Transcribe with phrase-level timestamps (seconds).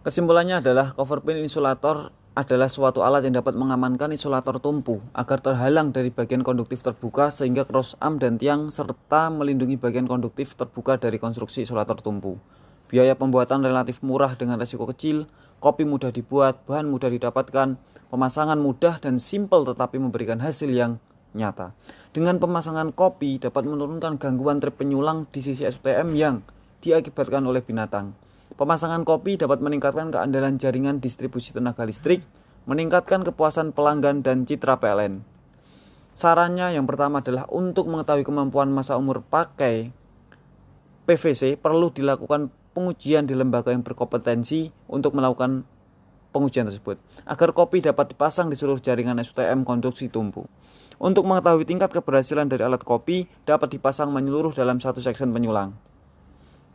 [0.00, 5.92] Kesimpulannya adalah cover pin insulator adalah suatu alat yang dapat mengamankan isolator tumpu agar terhalang
[5.92, 11.20] dari bagian konduktif terbuka sehingga cross arm dan tiang serta melindungi bagian konduktif terbuka dari
[11.20, 12.40] konstruksi isolator tumpu.
[12.88, 15.28] Biaya pembuatan relatif murah dengan resiko kecil,
[15.60, 17.76] kopi mudah dibuat, bahan mudah didapatkan,
[18.08, 20.96] pemasangan mudah dan simple tetapi memberikan hasil yang
[21.36, 21.76] nyata.
[22.16, 26.40] Dengan pemasangan kopi dapat menurunkan gangguan trip penyulang di sisi STM yang
[26.80, 28.29] diakibatkan oleh binatang.
[28.58, 32.26] Pemasangan kopi dapat meningkatkan keandalan jaringan distribusi tenaga listrik,
[32.66, 35.22] meningkatkan kepuasan pelanggan dan citra PLN.
[36.14, 39.94] Sarannya yang pertama adalah untuk mengetahui kemampuan masa umur pakai
[41.06, 45.66] PVC perlu dilakukan pengujian di lembaga yang berkompetensi untuk melakukan
[46.30, 50.46] pengujian tersebut agar kopi dapat dipasang di seluruh jaringan STM konduksi tumpu.
[51.00, 55.72] Untuk mengetahui tingkat keberhasilan dari alat kopi dapat dipasang menyeluruh dalam satu section penyulang.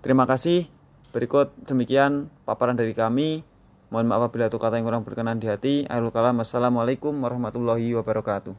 [0.00, 0.75] Terima kasih.
[1.16, 3.40] Berikut demikian paparan dari kami.
[3.88, 5.88] Mohon maaf apabila itu kata yang kurang berkenan di hati.
[5.88, 6.36] Akhirul kalam.
[6.44, 8.52] Assalamualaikum warahmatullahi wabarakatuh.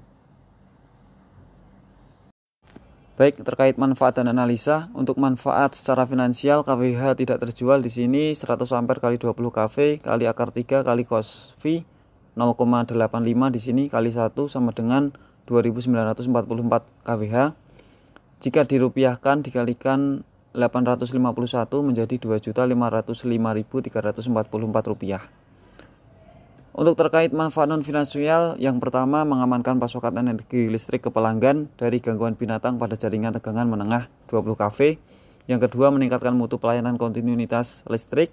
[3.13, 8.65] Baik, terkait manfaat dan analisa, untuk manfaat secara finansial KWH tidak terjual di sini 100
[8.73, 11.85] ampere kali 20 kV kali akar 3 kali cos V
[12.33, 15.13] 0,85 di sini kali 1 sama dengan
[15.45, 17.37] 2944 kWh.
[18.41, 20.25] Jika dirupiahkan dikalikan
[20.57, 21.13] 851
[21.85, 25.21] menjadi 2.505.344 rupiah.
[26.77, 32.37] Untuk terkait manfaat non finansial, yang pertama mengamankan pasokan energi listrik ke pelanggan dari gangguan
[32.37, 35.01] binatang pada jaringan tegangan menengah 20 kV.
[35.49, 38.29] Yang kedua meningkatkan mutu pelayanan kontinuitas listrik.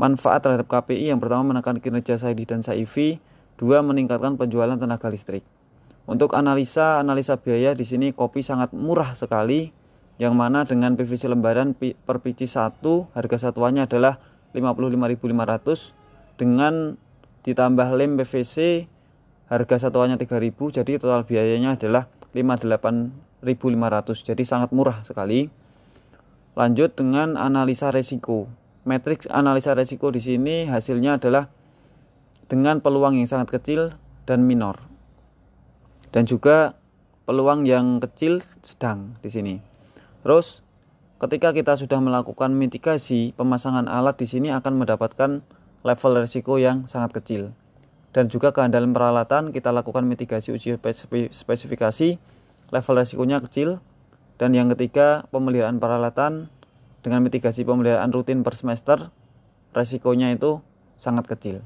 [0.00, 3.20] Manfaat terhadap KPI yang pertama menekan kinerja SAIDI dan SAIV,
[3.60, 5.44] dua meningkatkan penjualan tenaga listrik.
[6.08, 9.83] Untuk analisa analisa biaya di sini kopi sangat murah sekali
[10.14, 12.78] yang mana dengan PVC lembaran per biji 1
[13.18, 14.22] harga satuannya adalah
[14.54, 16.94] 55.500 dengan
[17.42, 18.86] ditambah lem PVC
[19.50, 25.50] harga satuannya 3000 jadi total biayanya adalah 58.500 jadi sangat murah sekali.
[26.54, 28.46] Lanjut dengan analisa resiko.
[28.86, 31.50] Matriks analisa resiko di sini hasilnya adalah
[32.46, 34.78] dengan peluang yang sangat kecil dan minor.
[36.14, 36.78] Dan juga
[37.26, 39.73] peluang yang kecil sedang di sini
[40.24, 40.64] Terus
[41.20, 45.44] ketika kita sudah melakukan mitigasi, pemasangan alat di sini akan mendapatkan
[45.84, 47.52] level risiko yang sangat kecil.
[48.16, 50.80] Dan juga keandalan peralatan kita lakukan mitigasi uji
[51.28, 52.08] spesifikasi,
[52.72, 53.84] level risikonya kecil.
[54.40, 56.48] Dan yang ketiga, pemeliharaan peralatan
[57.04, 59.12] dengan mitigasi pemeliharaan rutin per semester,
[59.76, 60.64] resikonya itu
[60.96, 61.60] sangat kecil.